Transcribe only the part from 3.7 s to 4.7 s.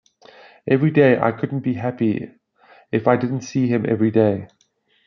every day.